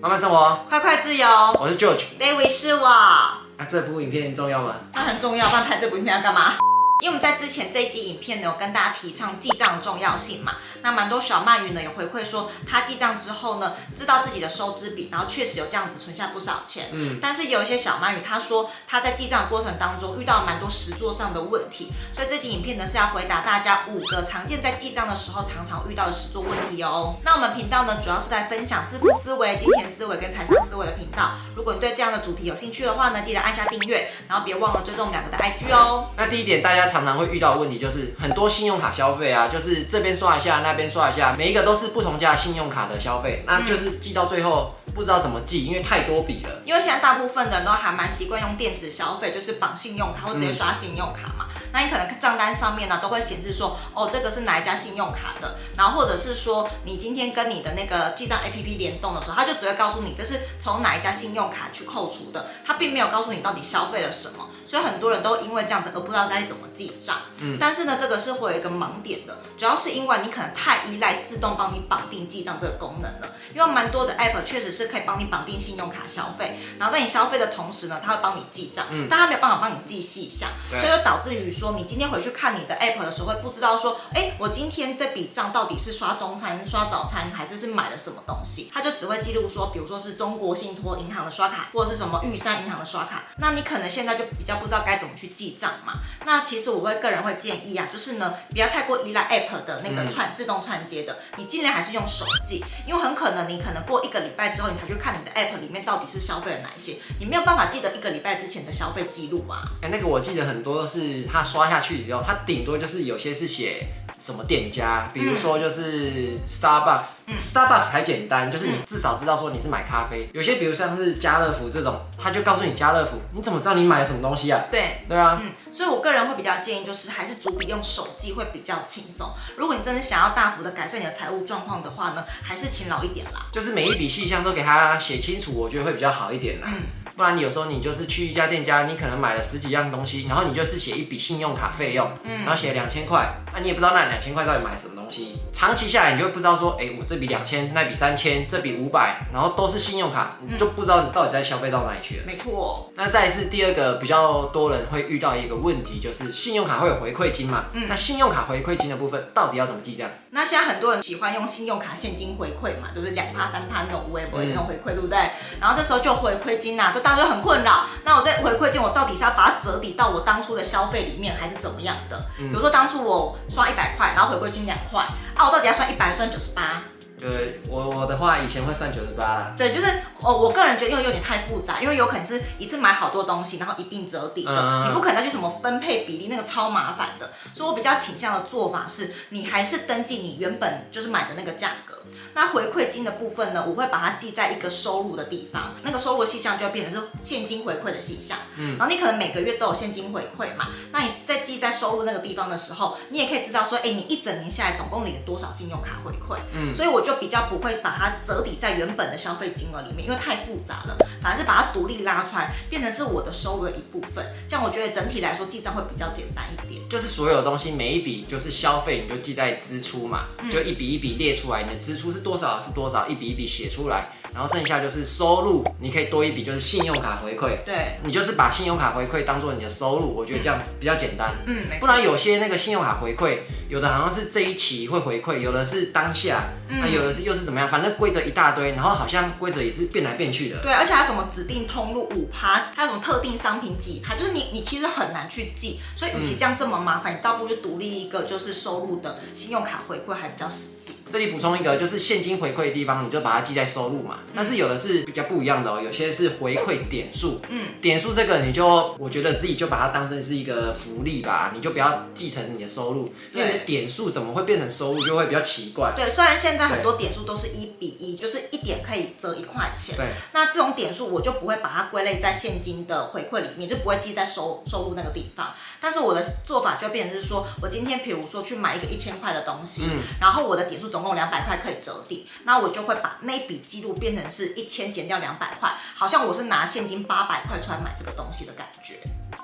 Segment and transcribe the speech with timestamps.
[0.00, 1.28] 慢慢生活，快快自由。
[1.60, 2.86] 我是 George，David 是我。
[2.86, 3.40] 啊，
[3.70, 4.74] 这部影片重要吗？
[4.92, 6.54] 它很重要，不然拍这部影片要干嘛？
[7.02, 10.56] 因为我们在之前这一集影片呢，有跟大家提倡记账的重要性嘛。
[10.80, 16.88] 那蛮多小鳗鱼呢有回馈说，他记账之后呢，知道自己的收支比，然后确实有这样子存下不少钱。
[16.92, 17.18] 嗯。
[17.20, 27.14] 但是有一些小鳗鱼他说，他在记账的过程当中遇到了蛮多实作上的问题，所以这集影片呢是要回答大家五个常见在记账的时候常常遇到的实作问题哦。
[27.26, 31.32] 那我们频道呢主要是在分享致富思维、金钱思维跟财商思维的频道。
[31.54, 36.08] 如果你对这样的主题有兴趣的话呢，记得按下订阅，然后别忘了追踪我们两个的 IG 哦。
[36.16, 37.66] 那第一点，大家常常会遇到的问题。
[37.66, 46.62] 问题就是很多信用卡消费啊，就是这边刷一下，那边刷一下，每一个都是不同家信用卡的消费，那就是记到最后不知道怎么记，因为太多笔了。
[46.64, 51.46] 因为现在大部分的人都还蛮习惯用电子消费，就是绑信用卡或直接刷信用卡嘛。
[51.70, 64.48] 那你可能账单上面呢都会显示说，哦，这个是哪一家信用卡的，然后或者是说你今天跟你的那个记账 APP 联动的时候，它就只会告诉你这是从哪一家信用卡去扣除的，它并没有告诉你到底消费了什么。
[64.64, 67.16] 所以很多人都因为这样子而不知道该怎么记账。
[67.40, 73.34] 嗯，但是呢，这个是会有一个盲点的，主要是因为你可能太依赖自动帮你绑定记账这个功能了。
[73.54, 88.68] 因为蛮多的 app 确实是可以帮你绑定信用卡消费，然后在你消费的同时呢，它会帮你记账，嗯，但它没有办法帮你记细项，所以就导致于说你今天回去看你的 app 的时候，会不知道说，哎，我今天这笔账到底是刷中餐、刷早餐，还是是买了什么东西？
[88.74, 94.56] 它就只会记录说，比如说是中国信托银行的刷卡，或者是什么玉山银行的刷卡，那你可能现在就比较。
[94.56, 96.00] 不知道该怎么去记账嘛？
[96.24, 109.70] 那其实我会个人会建议啊，就是呢，不要太过依赖 App 的那个串、嗯、自动串接的，你尽量还是用手记，因为很可能你可能过一个礼拜之后，你才去看你的 App 里面到底是消费了哪一些，你没有办法记得一个礼拜之前的消费记录吗。
[109.80, 113.86] 哎、那个我记得很多是他刷下去之后，他顶多就是有些是写。
[114.18, 115.10] 什么店家？
[115.12, 120.28] 比如说就是 Starbucks，嗯，Starbucks 还简单，就是你至少知道说你是买咖啡。
[120.32, 124.64] 有些比如像是家乐福这种，他就告诉你家乐福，你怎么知道你买了什么东西啊？
[124.70, 129.30] 对，对啊，嗯，所以我个人会比较建议，就是还是逐笔用手记会比较轻松。
[129.56, 133.46] 如果你真的想要大幅的改善你的财务状况的话呢，还是勤劳一点啦。
[133.52, 136.68] 就是每一笔细项都给他写清楚，我觉得会比较好一点啦。
[136.70, 136.82] 嗯。
[137.16, 145.05] 不然你有时候你就是去一家店家，你可能买了十几样东西，然后你就是写一笔信用卡费用，嗯，然后写两千块，那你也不知道那两千块到底买了什么东西。
[145.52, 152.22] 长期下来，你就会不知道说，哎、欸，我这笔两千，那笔三千，这笔五百，然后都是信用卡，你就不知道你到底在消费到哪里去了。
[152.26, 152.90] 没错。
[152.94, 157.66] 那再是第二个比较多人会遇到一个问题，就是信用卡会有回馈金嘛？
[157.72, 157.86] 嗯。
[157.88, 160.08] 那信用卡回馈金的部分到底要怎么记账？
[160.30, 165.18] 那现在很多人喜欢用信用卡现金回馈嘛，就是两趴三趴那种微博那种回馈，对不对？
[165.60, 167.86] 然后这时候就回馈金呐、啊，这当然就很困扰。
[168.04, 172.22] 那我这回馈金，我到底是要把它折抵到我当初的消费里面，还是怎么样的？
[172.36, 176.82] 比如说当初我刷一百块，然后回馈金两块，啊，我到底要算一百，算九十八？
[177.18, 179.54] 对，我我的话以前会算九十八啦。
[179.56, 179.86] 对，就是
[180.20, 187.30] 我我个人觉得因为有点太复杂，因为有可能是一次买好多东西，然后一并折抵的，嗯、你不可能再去什么分配比例，那个超麻烦的。
[187.52, 191.94] 所以我比较倾向的做法是，你还是登记你原本就是买的那个价格。
[192.34, 198.36] 那回馈金的部分呢，我会把它记在一个收入的地方，那个收入细项就会变成是现金回馈的细项。
[198.56, 206.38] 嗯，然后你可能每个月都有现金回馈嘛，那你在记在收入那个地方的时候，你也可以知道说，哎，你一整年下来总共领了多少信用卡回馈。
[206.52, 214.22] 嗯，所以我就比较不会把它折抵在原本的消费金额里面，因为太复杂了，反而是把它独立拉出来，变成是我的收入的一部分。
[214.46, 216.86] 这样我觉得整体来说记账会比较简单一点。
[216.90, 222.26] 就是所有东西每一笔就是消费，你就记在支出嘛，就一笔一笔列出来，你的支出是。
[222.26, 227.62] 多少是多少，一笔一笔写出来，然后剩下就是收入，你可以多一笔就是信用卡回馈。
[227.64, 231.36] 对，你就是把信用卡回馈当做你的收入，我觉得这样比较简单。
[231.46, 237.68] 嗯，不然有些那个信用卡回馈，有的好像是这一期会回馈，有的是当下，那、嗯、有的是又是怎么样？
[237.68, 240.58] 反正规则一大堆，然后好像规则也是变来变去的。
[240.62, 245.80] 对，而且还有什么指定通路五趴，还有什么特定商品几趴，就是你你其实很难去记。
[245.96, 250.92] 所以与其这样这么麻烦，你倒不如就独立一个就是收入的信用卡回馈还比较实际。
[251.10, 254.18] 这里补充一个，就是现金回馈的地方，你就把它记在收入嘛。
[254.34, 257.40] 但是有的是比较不一样的哦，有些是回馈点数。
[257.48, 265.92] 嗯，点数这个你就，我觉得自己就把它当成是一个福利吧，你就不要记成你的收入，因为点数怎么会变成收入，就会比较奇怪。
[265.96, 269.96] 对，虽然现在很多点数都是一比一，就是一点可以折一块钱。
[269.96, 275.54] 对，那这种点数我就不会把它归类在现金的回馈里面，就不会记在收收入那个地方。
[275.80, 288.94] 但是我的做法就变成是说，我今天比如说去买一个一千块的东西，嗯，然后我的点数总共两百块可以折抵，那我就会把那笔记录变成是一千减掉两百块，好像我是拿现金八百块出来买这个东西的感觉。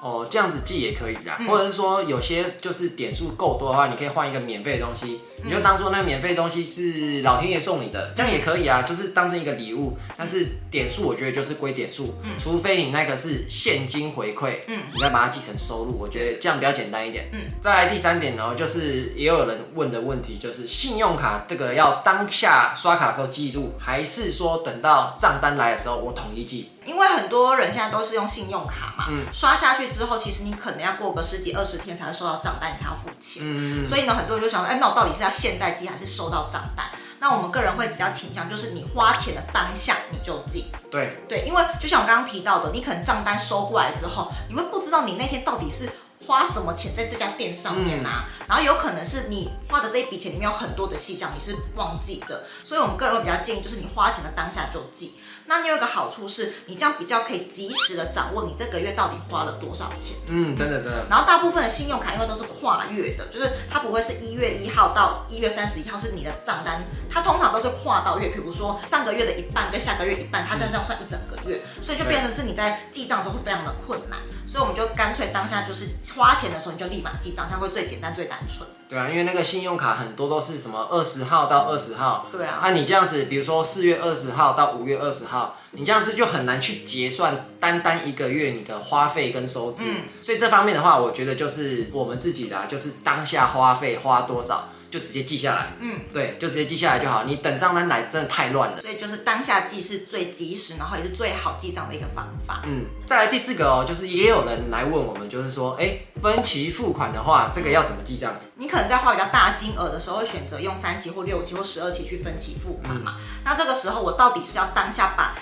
[0.01, 9.97] 哦，这样子记也可以啦，嗯、或者是说有些就是点数够多的话，你可以换一个免费的东西，嗯、你就当做那免费东西是老天爷送你的，这样也可以啊，就是当成一个礼物。
[10.17, 17.29] 但是点数我觉得就是归点数，嗯、除非你那个是现金回馈，嗯，你再把它记成收入，我觉得这样比较简单一点。
[17.33, 26.71] 嗯，再来第三点呢，就是也有人问的问题，就是信用卡这个要当下刷卡的时候记录，还是说等到账单来的时候我统一记？
[26.85, 33.43] 因为很多人现在都是用信用卡嘛，嗯、刷下去之后，其实你可能要过个十几二十天才会收到账单，你才要付钱。
[33.45, 36.87] 嗯、所以呢，很多人就想说，哎，那我到底是要现在寄还是收到账单？
[37.21, 40.67] 那我们个人会比较倾向，就是你花钱的当下你就寄。
[40.91, 45.89] 对对，因为就像我刚刚提到的，你可能账单收过来之后，你会不知道你那天到底是
[46.27, 55.15] 花什么钱在这家店上面啊，嗯、然后有可能是你花的这一笔钱里面有很多的细项你是忘记的，所以我们个人会比较建议，就是你花钱的当下就记。
[55.47, 60.17] 那你有一个好处是，你这样比较可以及时的掌握你这个月到底花了多少钱。
[60.29, 61.07] 嗯，真的真的。
[61.11, 74.21] 然后大部分的信用卡因为都是跨月的，就是它不会是一月一号到一月三十一号是你的账单，它通常都是跨到月，比如说上个月的一半跟下个月一半，它这样算一整个月，所以就变成是你在记账的时候会非常的困难。
[74.49, 78.69] 所以我们就干脆当下就是花钱的时候你就立马记账，这样会最简单最单纯。
[78.89, 82.27] 对啊，因为那个信用卡很多都是什么二十号到二十号。
[82.31, 82.61] 对啊。
[82.63, 89.85] 那、啊、你这样子，比如说四月二十号到五月二十号，你这样子就很难去结算单单一个月你的花费跟收支。
[89.87, 90.03] 嗯。
[90.21, 94.69] 所以这方面的话，我觉得就是我们自己的、啊，就是当下花费花多少。
[94.93, 97.25] 就直接记下来，嗯，对，就直接记下来就好。
[97.25, 98.81] 你等账单来，真的太乱了。
[98.83, 102.61] 所以就是当下记是最及时，然后也是最好记账的一个方法。
[102.67, 108.35] 嗯，再来第四个哦，就是也有人来问我们，就是说，哎，分期付款的话，这个要怎么记账？
[108.57, 113.17] 你可能在花比较大金额的时候，会选择用三期或六期或十二期去分期付款嘛？
[113.19, 115.35] 嗯、那这个时候，我到底是要当下把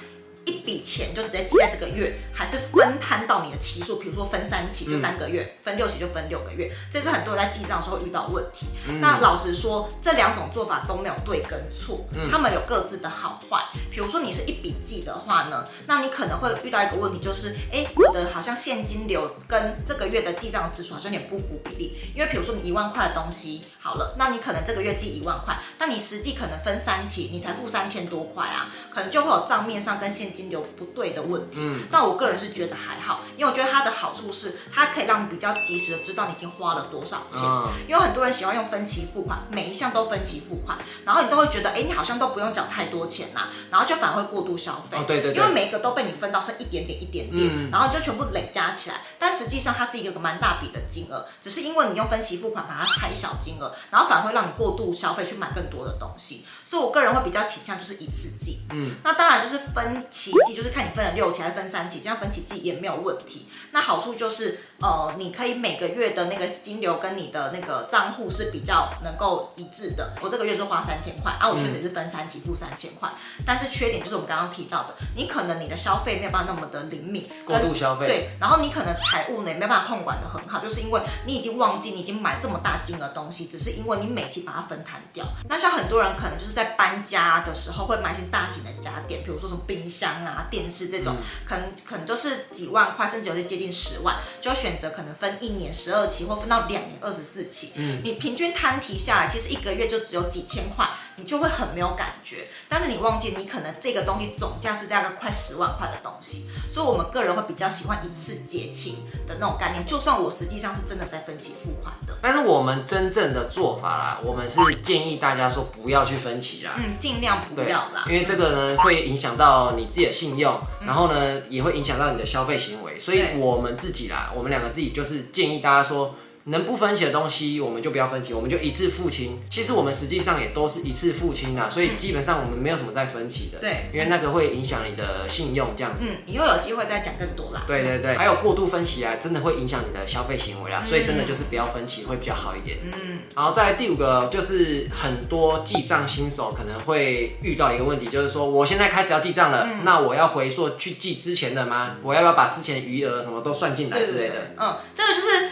[0.44, 3.98] 一笔钱就直接记在这个月，还是分摊到你的期数？
[3.98, 6.72] 比如说分三期就三个月，嗯、分六期就分六个月。
[6.90, 8.66] 这是很多人在记账的时候遇到问题。
[8.88, 13.62] 嗯、那老实说，这两种做法都没有对跟错，嗯、他们有各自的好坏。
[13.90, 21.96] 比如说你是一笔记的话呢，那你可能会遇到一个问题，就是哎，我的好像现金流跟这个月的记账支出好像有点不符比例。
[22.14, 63.46] 因为比如说你一万块的东西好了，那你可能这个月记一万块，但你实际可能分三期，你才付三千多块啊，可能就会有账面上跟现金流不对的问题，嗯，但我个人是觉得还好，因为我觉得它的好处是它可以让你比较及时的知道你已经花了多少钱，嗯，因为很多人喜欢用分期付款，每一项都分期付款，然后你都会觉得，哎，你好像都不用缴太多钱呐，啊，然后就反而会过度消费，哦，对对对，因为每一个都被你分到剩一点点一点点，嗯，然后就全部累加起来，但实际上它是一个蛮大笔的金额，只是因为你用分期付款把它拆小金额，然后反而会让你过度消费去买更多的东西，所以我个人会比较倾向就是一次记，嗯，那当然就是分期记，就是看你分了六期还是分三期，这样分期记也没有问题。
[63.72, 70.14] 那好处就是，呃，你可以每个月的那个金流跟你的那个账户是比较能够一致的。
[70.20, 73.10] 我这个月是花三千块，啊，我确实也是分三期付三千块。
[73.46, 78.06] 但是缺点就是我们刚刚提到的，你可能你的消费没有办法那么的灵敏，过度消费。
[78.06, 85.24] 对，然后你可能财务呢也没办法控管的很好，就是因为你已经忘记你已经买这么大金额东西，只是因为你每期把它分摊掉。
[85.48, 97.72] 那像很多人可能就是在搬家的时候会买一些大型的家电，比如说什么冰箱啊、电视这种，嗯、可能可能就是几万块，甚至有些接近十万，就选择可能分一年十二期，或分到两年二十四期。
[97.76, 100.88] 嗯，你平均摊提下来，其实一个月就只有几千块，
[101.20, 102.48] 你就会很没有感觉。
[102.68, 109.84] 但是你忘记，你可能这个东西总价是大概快十万块的东西，所以我们个人会比较喜欢一次结清的那种概念。
[109.84, 126.14] 就算我实际上是真的在分期付款的，但是我们真正的做法啦，我们是建议大家说不要去分期啦，嗯，尽量不要啦，因为这个呢会影响到你自己的信用，然后呢也会影响到你的消费行为，所以我们自己啦，我们两个自己就是建议大家说。
[126.50, 129.40] 能不分期的东西，我们就不要分期，我们就一次付清。
[129.48, 133.58] 其实我们实际上也都是一次付清的，所以基本上我们没有什么再分期的。
[133.60, 136.06] 对，因为那个会影响你的信用，这样子。
[136.08, 137.62] 嗯，以后有机会再讲更多啦。
[137.66, 142.78] 对对对，还有过度分期啊，真的会影响你的消费行为啦，所以真的就是不要分期会比较好一点。
[142.84, 151.96] 嗯，然后再来第五个，就是很多记账新手可能会遇到一个问题，就是说我现在开始要记账了，那我要回溯去记之前的吗？
[152.02, 154.54] 我要不要把之前余额什么都算进来之类的？
[154.58, 155.49] 嗯，这个就是。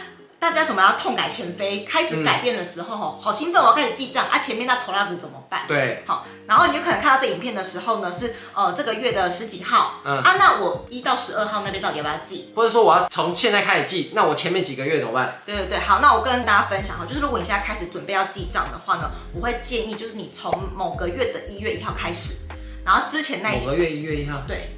[0.49, 4.39] 大家什么要痛改前非，开始改变的时候，嗯、好兴奋，我要开始记账啊！
[4.39, 5.61] 前面那头拉库怎么办？
[5.67, 12.51] 对，好，然后你就可能看到这影片的时候呢，是呃这个月的十几号，嗯啊，那我一到十二号那边到底要不要记？
[12.55, 15.39] 或者说我要从现在开始记，那我前面几个月怎么办？
[15.45, 22.39] 对对对，好，那我跟大家分享哈，就是如果你现在开始准备要记账的话呢，我会建议就是你从某个月的一月一号开始，
[22.83, 24.73] 然后之前那些某个月一月一号，对。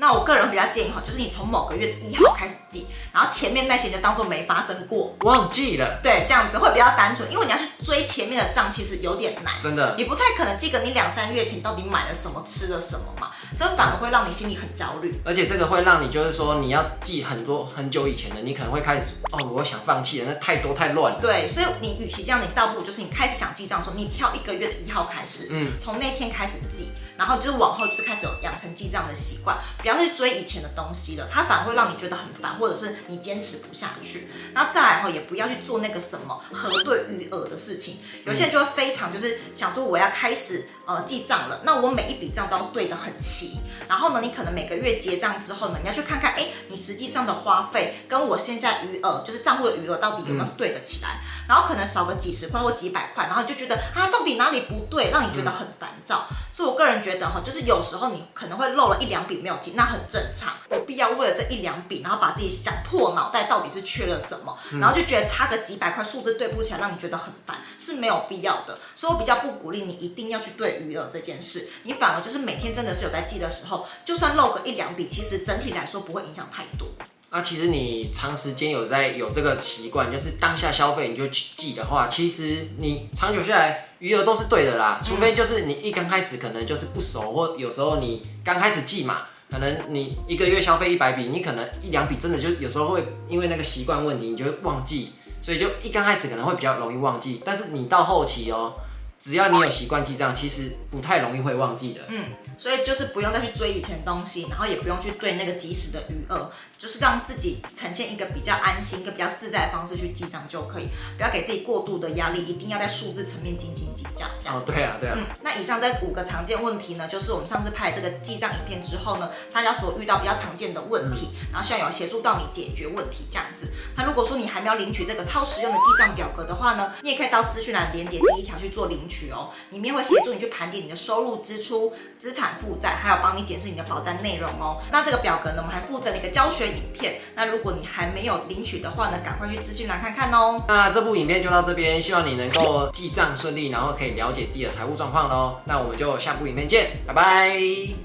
[0.00, 5.98] 那我个人比较建议哈，就是你从某个月的一号开始记，然后前面那些就当做没发生过，忘记了。
[6.00, 9.54] 对，这样子会比较单纯，因为你要去追前面的账，其实有点难。
[9.60, 15.20] 真的，你不太可能记个你两三月前到底买了什么、吃了什么嘛，这反而会让你心里很焦虑。
[15.24, 21.18] 而且这个会让你就是说你要记很多很久以前的，你可能会开始哦，我想放弃了，那太多太乱了。
[21.20, 26.90] 对，所以你与其这样，你倒不如就是你开始想记账的时候，你挑一个月的一号开始，嗯，从那天开始记。
[27.18, 34.28] 然后就是往后就是开始有养成记账的习惯，不要去追以前的东西了，它反而会让你觉得很烦，或者是你坚持不下去。
[34.54, 43.60] 然后再来哈也不要去做那个什么核对余额的事情，有些人就会非常就是想说我要开始呃记账了，那我每一笔账都要对得很齐。
[43.88, 51.22] 然后呢，你可能每个月结账之后呢，你要去看看，哎，你实际上的花费跟我现在余额就是账户的余额到底有没有是对得起来？
[51.48, 56.26] 然后可能少个几十块或几百块，然后你就觉得啊到底哪里不对，让你觉得很烦躁。
[56.52, 57.08] 所以我个人觉得。
[57.08, 68.80] 觉得哈，就是有时候你可能会漏了一两笔没有记，那很正常，不必要为了这一两笔，然后把自己想破脑袋到底是缺了什么，然后就觉得差个几百块数字对不起来，让你觉得很烦，是没有必要的。
[68.96, 76.88] 所以我比较不鼓励你一定要去对余额这件事，你反而就是每天真的是有在记的时候，就算漏个一两笔，其实整体来说不会影响太多。
[77.30, 84.98] 那其实你长时间有在有这个习惯，就是当下消费你就去记的话，其实你长久下来余额都是对的啦。
[85.00, 97.40] 除非就是你一刚开始可能就是不熟，或有时候你刚开始记嘛，可能你一个月消费一百笔，你可能一两笔真的就有时候会因为那个习惯问题，你就会忘记，所以就一刚开始可能会比较容易忘记。
[97.44, 98.74] 但是你到后期哦。
[99.20, 102.02] 只要你有习惯记账，其实不太容易会忘记的。
[102.06, 102.26] 嗯，
[102.56, 114.26] 所以就是不用再去追以前东西，然后也不用去对那个即时的余额，就是让自己呈现一个比较安心、一个比较自在的方式去记账就可以，不要给自己过度的压力，一定要在数字层面斤斤计较。
[114.40, 114.56] 这样。
[114.56, 115.16] 哦，对啊，对啊。
[115.18, 123.72] 嗯，那以上这五个常见问题呢，就是我们上次拍这个记账影片之后呢，大家所遇到比较常见的问题，嗯、然后希望有协助到你解决问题这样子。
[123.96, 134.80] 那如果说你还没有领取这个超实用的记账表格的话呢，你也可以到资讯栏连接第一条去做领取哦，里面会协助你去盘点你的收入、支出、资产负债，还有帮你检视你的保单内容哦。
[134.92, 137.20] 那这个表格呢，我们还附赠了一个教学影片。
[137.34, 140.62] 那如果你还没有领取的话呢，赶快去资讯栏看看哦。
[140.68, 145.60] 那这部影片就到这边，希望你能够记账顺利，然后可以了解自己的财务状况喽。
[145.64, 147.58] 那我们就下部影片见，拜拜。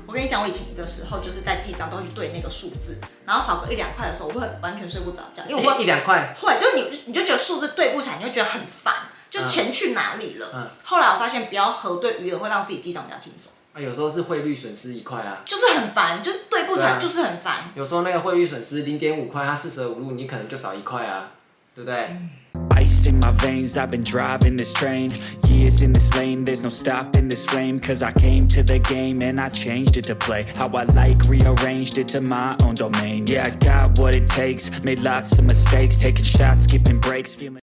[0.06, 8.94] 我跟你讲，我以前一个时候就是在记账都会去对那个数字，然后少个一两块的时候，我会完全睡不着觉，因为我会、欸、一两块，会就是你你就觉得数字对不起来，你就觉得很烦。
[9.30, 10.52] 就钱去哪里了？
[10.54, 13.52] 嗯，后来我发现，不要核对余额会让自己记账比较轻松。
[13.74, 17.56] 啊，有时候是汇率损失一块啊，就是很烦，就是对不起来，就是很烦。
[17.56, 21.32] 啊，有时候那个汇率损失零点五块，它四舍五入，你可能就少一块啊，
[21.74, 22.10] 对不对？
[22.12, 22.30] 嗯